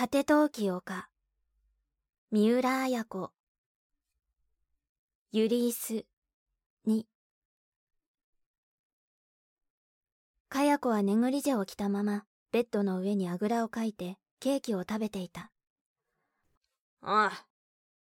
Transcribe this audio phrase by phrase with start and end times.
[0.00, 1.08] 果て陶器丘
[2.30, 3.32] 三浦綾子。
[5.32, 6.06] ユリース
[6.86, 7.08] に。
[10.48, 15.50] かや子はネグリジェを着たままベッドの上にあぐらをかいてケーキを食べていた。
[17.02, 17.46] ああ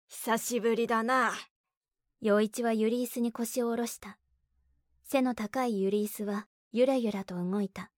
[0.06, 1.32] 久しぶりだな。
[2.20, 4.16] 陽一はユリースに腰を下ろした。
[5.02, 7.90] 背の高いユリースはゆらゆらと動いた。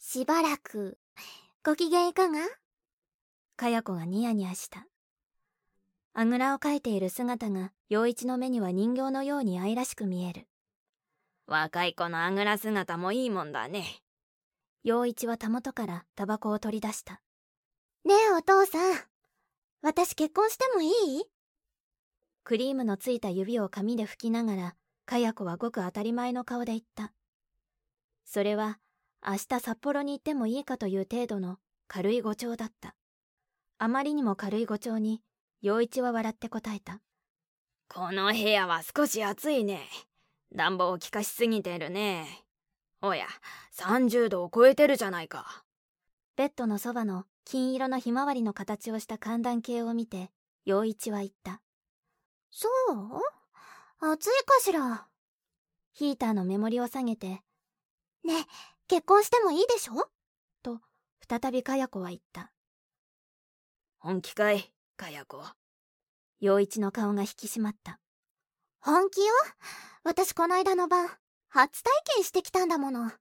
[0.00, 0.98] しばらく
[1.62, 2.40] ご機嫌いかが？
[3.56, 4.86] かや子がニヤニヤした。
[6.14, 10.46] あぐらをかいている姿が陽一の目には人形のように愛らしく見える。
[11.46, 13.84] 若い子のあぐら姿もいいもんだね。
[14.84, 17.20] 陽一はたもとからタバコを取り出した。
[18.04, 18.96] ねえお父さん。
[19.80, 21.24] 私結婚してもいい？
[22.44, 24.74] クリームのついた指を髪で拭きながら
[25.06, 27.12] かや子はごく当たり前の顔で言った。
[28.24, 28.78] それは
[29.24, 32.94] 明日札幌に行ってもいいかという程度の軽い誤調だった
[33.84, 35.22] あまりにも軽い誤調に
[35.60, 37.00] 陽一は笑って答えた。
[37.88, 39.80] この部屋は少し暑いね。
[40.54, 42.44] 暖房を効かしすぎてるね。
[43.00, 43.26] おや
[43.74, 45.64] 30度を超えてるじゃないか。
[46.36, 50.30] ベッドのそばの金色のひまわりの形をした寒暖計を見て
[50.64, 51.60] 陽一は言った。
[52.52, 54.12] そう？
[54.12, 55.08] 暑いかしら？
[55.92, 57.42] ヒーターのメモリを下げてね
[58.28, 58.32] え
[58.86, 60.08] 結婚してもいいでしょ？
[60.62, 60.78] と
[61.28, 62.51] 再びかや子は言った
[64.04, 65.40] 本気かいかや子。
[66.40, 68.00] 陽一の顔が引き締まった。
[68.80, 69.26] 本気よ？
[70.02, 71.08] 私この間の晩
[71.48, 73.12] 初体験してきたんだもの。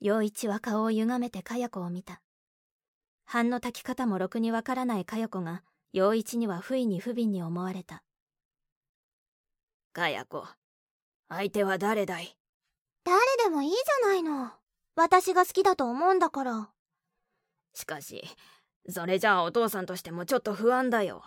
[0.00, 2.22] 陽一は顔を歪めてかや子を見た。
[3.26, 8.02] 飯の炊き方もろくにわからないかや子が陽一には不意に不憫に思われた。
[9.92, 10.46] かや子
[11.28, 12.38] 相手は誰だい？
[13.04, 14.50] 誰でもいいじゃないの。
[14.96, 16.70] 私が好きだと思うんだから。
[17.74, 18.24] しかし
[18.88, 21.22] それじゃあお父さんとしてもちょっと不安だよ。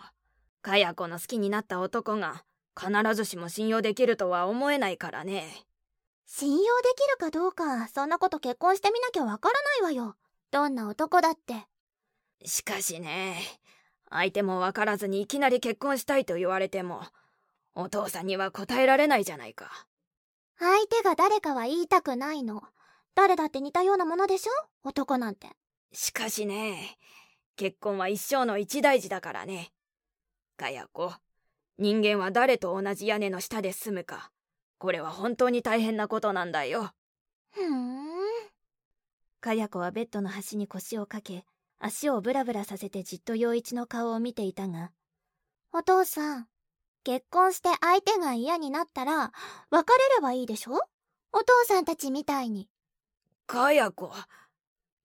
[0.62, 2.44] かや子の好きになった男が
[2.78, 5.66] 必ずしも信用できるとは思えないからね。
[6.26, 10.16] 信用できるかどうかそんなこと結婚してみなきゃわからないわよ。
[10.50, 11.66] どんな男だって。
[12.44, 13.36] しかしね
[14.10, 17.02] 相手も分からずにいきなり結婚したいと言われても
[17.74, 19.86] お父さんには答えられないじゃないか。
[20.58, 22.62] 相手が誰かは言いたくないの。
[23.14, 24.52] 誰だって似たようなものでしょ？
[24.88, 25.48] 男なんて。
[25.92, 26.98] しかしね
[27.58, 29.72] 結婚は一生の一大事だからね。
[30.56, 31.12] かや子
[31.76, 34.30] 人間は誰と同じ屋根の下で住むか。
[34.78, 36.92] これは本当に大変なことなんだよ。
[37.50, 37.98] ふーん。
[39.40, 41.44] かや子はベッドの端に腰をかけ
[41.80, 44.92] 足をブラブラさせてじっと陽一の顔を見ていたが
[45.72, 46.46] お父さん
[47.02, 49.32] 結婚して相手が嫌になったら
[49.70, 50.74] 別れればいいでしょ？
[51.32, 52.68] お父さんたちみたいに。
[53.48, 54.12] かや子。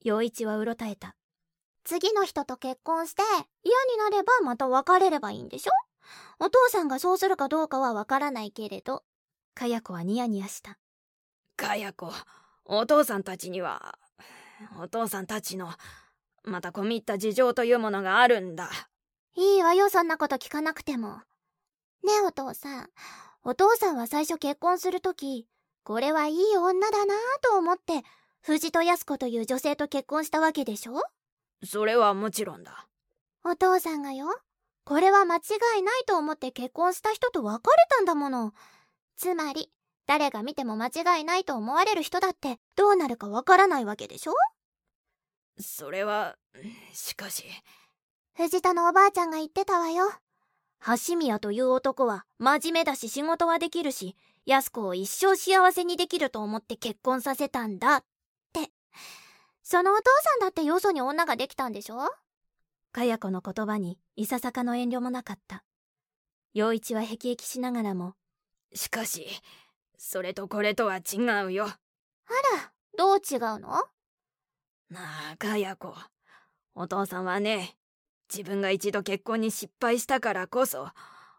[0.03, 1.15] 陽一はうろたえた
[1.83, 3.21] 次の人と結婚して
[3.63, 5.71] 嫌になればまた別れればいいんでしょ？
[6.39, 9.03] お父さんがそうするかどうかはわからないけれど。
[9.55, 10.77] かや子はニヤニヤした。
[11.55, 12.11] かや子
[12.65, 13.97] お父さんたちには
[14.79, 15.69] お父さんたちの
[16.43, 18.69] また込み入った事情というものがあるんだ。
[19.35, 21.17] いいわよそんなこと聞かなくても。
[22.03, 22.89] ねえお父さん。
[23.43, 25.47] お父さんは最初結婚するとき
[25.83, 28.03] これはいい女だなぁと思って
[28.41, 31.01] 藤戸康子という女性と結婚したわけでしょ？
[31.65, 32.87] それはもちろんだ。
[33.43, 34.27] お父さんがよ
[34.85, 35.39] これは間違
[35.79, 38.53] いないと思って結婚した人と別れたんだもの。
[39.15, 39.69] つまり
[40.05, 44.33] 誰が見ても間違いないと思われる人だってどうなるかわからないわけでしょ？
[45.59, 46.35] それは
[46.93, 47.45] しかし。
[48.35, 50.11] 藤田のおばあちゃんが言ってたわよ。
[51.07, 58.03] 橋宮という男は真面目だし仕事はできるし安子を一生幸せにできると思って結婚させたんだっ
[58.51, 58.69] て
[59.63, 61.97] そのお父さんだってよそに女ができたんでしょ？
[62.91, 65.63] かや子の言葉にいささかの遠慮もなかった。
[66.53, 68.13] 陽一はへきへきしながらも
[68.75, 69.25] しかし
[69.97, 71.65] それとこれとは違うよ。
[71.65, 73.69] あらどう違うの？
[74.89, 74.99] な
[75.33, 75.95] あかや子
[76.75, 77.77] お父さんはね
[78.31, 80.89] 自分が一度結婚に失敗したからこそ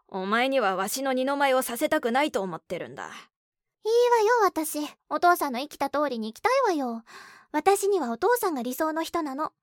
[0.07, 3.03] お前にはわしの二の舞をさせたくないと思ってるんだ。
[3.05, 4.79] いいわよ私。
[5.09, 7.03] お父さんの生きた通りに生きたいわよ
[7.55, 9.53] 私にはお父さんが理想の人なの。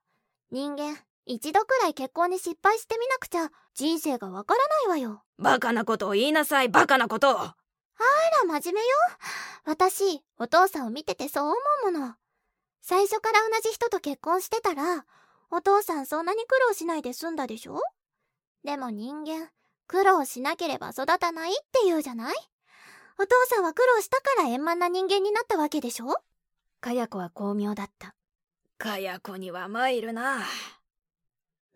[0.50, 0.96] 人間
[1.26, 5.22] 一度くらい結婚に失敗してみなくちゃ人生がわからないわよ。
[5.38, 7.28] バカなことを言いなさいバカなこと。
[7.32, 7.54] をあ
[8.46, 8.86] ら真面目よ。
[9.66, 11.54] 私お父さんを見ててそう思
[11.90, 12.14] うもの。
[12.80, 15.04] 最初から同じ人と結婚してたら
[15.50, 17.78] お父さんそんなに苦労しないで済んだでしょ？
[18.64, 19.50] でも人間
[19.86, 22.34] 苦労しなければ育たないって言うじゃない？
[23.18, 26.16] お父さんは苦労したから円満な人間になったわけでしょ？
[26.82, 28.16] かや子は巧妙だった
[28.76, 30.40] かや子には参るな。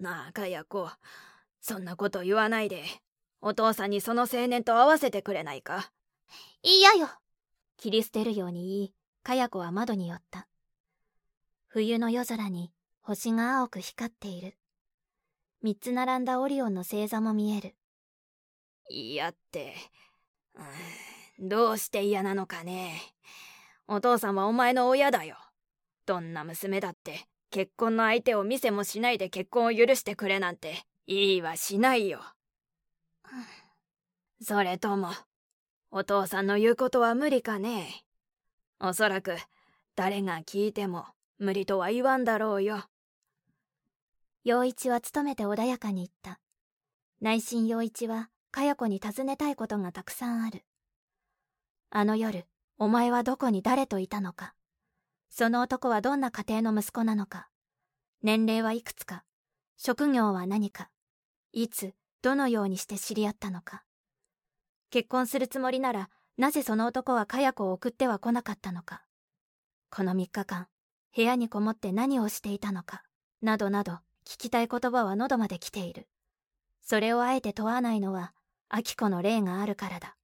[0.00, 0.90] なあ、かや子。
[1.60, 2.82] そんなこと言わないで、
[3.40, 5.92] お父さんにその青年と会わせてくれないか。
[6.60, 7.08] 嫌よ。
[7.76, 10.48] 切り捨てるように言い、かや子は窓に寄った。
[11.68, 14.58] 冬の夜空に星が青く光っている。
[15.62, 17.76] 三つ並んだオリオンの星座も見える。
[18.88, 19.76] 嫌って、
[21.38, 23.00] うん、どうして嫌なのかね。
[23.88, 25.36] お父さんはお前の親だよ。
[26.06, 32.20] どんな娘だって結婚の相手を見せもしないで結婚を許してくれなんていいはしないよ。
[34.42, 35.10] それとも、
[35.90, 38.04] お父さんの言うことは無理かね。
[38.80, 39.36] おそらく
[39.94, 41.06] 誰が聞いても
[41.38, 42.84] 無理とは言わんだろうよ。
[44.44, 46.40] 陽一は努めて穏やかに言った。
[47.20, 50.64] 内心陽一は、かや子に尋ねたいことがたくさんある。
[51.90, 52.44] あの夜、
[52.78, 54.54] お前はどこに誰といたのか。
[55.30, 57.48] その男はどんな家庭の息子なのか。
[58.22, 59.24] 年齢はいくつか。
[59.78, 60.90] 職業は何か。
[61.52, 63.84] いつ、どのようにして知り合ったのか。
[64.90, 69.04] 結婚するつもりなら、なぜその男はかや子を送っては来なかったのか。
[69.90, 70.68] この3日間、
[71.14, 73.02] 部屋にこもって何をしていたのか。
[73.40, 73.92] などなど、
[74.26, 76.08] 聞きたい言葉は喉まで来ている。
[76.82, 78.34] それをあえて問わないのは、
[78.68, 80.16] 秋子の霊があるからだ。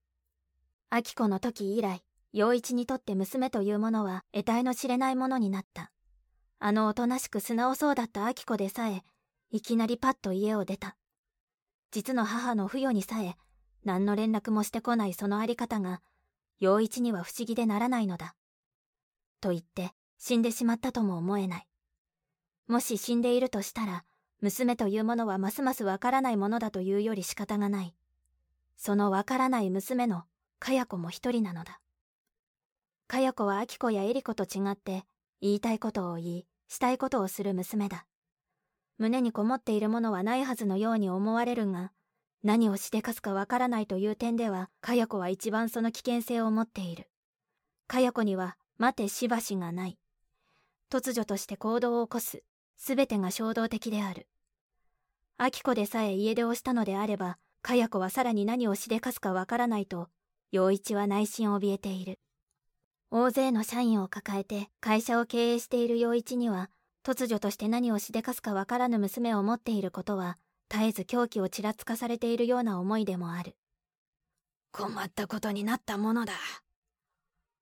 [0.91, 5.91] 秋子の時以来、陽一にとって娘というものは得体の知れないものになった。
[6.59, 9.03] あのおとなしく素直そうだった秋子でさえ、
[9.51, 10.97] いきなりパッと家を出た。
[11.91, 13.35] 実の母の不与にさえ、
[13.85, 16.01] 何の連絡もしてこないそのあり方が、
[16.59, 18.35] 陽一には不思議でならないのだ。
[19.43, 21.69] と言って、死んでしまったとも思えない。
[22.67, 24.05] もし死んでいるとしたら、
[24.41, 27.95] 娘というものはますますわからないものだというより仕方がない。
[28.79, 30.23] そのわからない娘の、
[30.59, 31.82] かや子も一人なのだ。
[33.13, 35.05] かや子はあき子やえり子と違って、
[35.43, 38.07] 言いたいことを言い、したいことをする娘だ。
[38.97, 41.93] 胸にこもっているものはないはずのように思われるが、
[42.43, 47.11] 何をしでかすかわからないという点では、かや子は一番その危険性を持っている。
[47.87, 49.99] かや子には、待てしばしがない。
[50.91, 52.43] 突如として行動を起こす、
[52.79, 54.27] すべてが衝動的である。
[55.37, 60.09] 秋子でさえ家出をしたのであれば、かや子はさらに何をしでかすかわからないと、
[60.51, 62.19] 陽一は内心を怯えている。
[63.15, 66.71] 大勢の社員を抱えて会社を経営している陽一には、
[67.05, 70.39] 突如として何をしでかすかわからぬ娘を持っていることは、
[70.71, 73.55] 絶えず狂気をちらつかされているような思いでもある。
[74.71, 76.33] 困ったことになったものだ。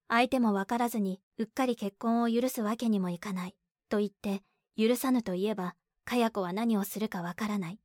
[0.06, 3.56] 相手もわからずに、うっかり結婚を許すわけにもいかない、
[3.88, 4.44] と言って、
[4.78, 5.74] 許さぬといえば、
[6.04, 7.80] かや子は何をするかわからない。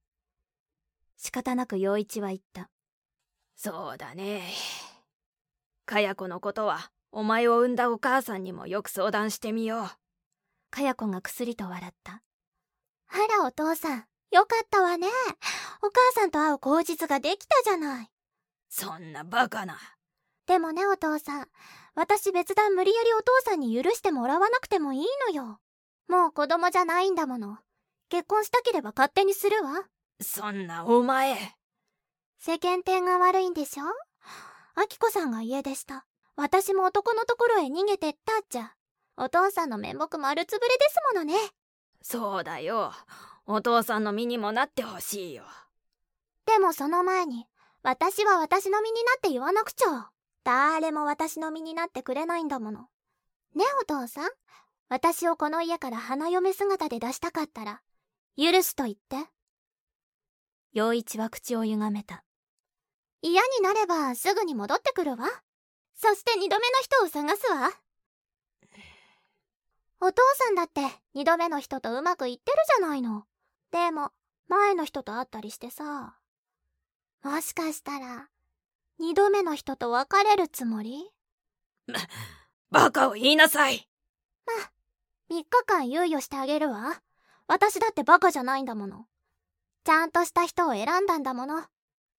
[1.17, 2.69] 仕方なく陽一は言った。
[3.55, 4.43] そうだね。
[5.87, 9.89] かや子のことは、お前を産んだお母さんにもよく相談してみよう。
[10.69, 12.21] かや子がくすりと笑った。
[13.07, 15.07] あらお父さん、よかったわね。
[15.81, 18.11] お母さんと会う口実ができたじゃない。
[18.67, 19.77] そんなバカな。
[20.45, 21.47] でもねお父さん、
[21.95, 25.61] 私別段無理やりお父さんに許してもらわなくてもいいのよ。
[26.09, 27.59] もう子供じゃないんだもの。
[28.09, 29.85] 結婚したければ勝手にするわ。
[30.21, 31.37] そんなお前。
[32.39, 33.85] 世間体が悪いんでしょ？
[34.75, 36.05] あきこさんが家出した。
[36.35, 38.75] 私も男のところへ逃げてったっちゃ。
[39.17, 41.35] お父さんの面目丸つぶれですものね。
[42.01, 42.91] そうだよ。
[43.45, 45.43] お父さんの身にもなってほしいよ。
[46.45, 47.45] でもその前に、
[47.83, 50.09] 私は私の身になって言わなくちゃ。
[50.43, 52.81] 誰も私の身になってくれないんだもの。
[53.55, 54.29] ねお父さん
[54.89, 57.81] 私をこの家から花嫁姿で出したかったら、
[58.37, 59.29] 許すと言って。
[60.73, 62.23] 陽一は口を歪めた。
[63.21, 65.27] 嫌になればすぐに戻ってくるわ。
[65.95, 67.71] そして二度目の人を探すわ。
[70.01, 70.81] お父さんだって
[71.13, 73.25] 二度目の人とうまくいってるじゃないの。
[73.71, 74.11] でも、
[74.47, 76.15] 前の人と会ったりしてさ。
[77.23, 78.29] もしかしたら、
[78.99, 81.09] 二度目の人と別れるつもり？
[82.69, 83.89] バカを言いなさい
[84.45, 84.53] ま、
[85.35, 87.01] 3日間猶予してあげるわ。
[87.47, 89.07] 私だってバカじゃないんだもの。
[89.83, 91.63] ちゃんとした人を選んだんだもの。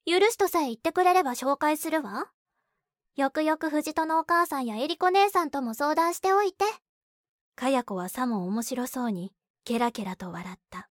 [0.07, 2.31] 許すとさえ言ってくれれば紹介するわ。
[3.17, 6.67] よくよく藤戸のお母さんやエリコ姉さんとも相談しておいて。
[7.55, 9.33] かや子はさも面白そうに、
[9.65, 10.91] ケラケラと笑った。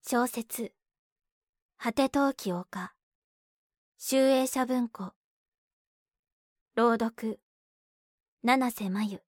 [0.00, 0.72] 小説、
[1.76, 2.94] 果て陶器丘、
[3.98, 5.12] 集英社文庫、
[6.74, 7.38] 朗読、
[8.42, 9.20] 七瀬真由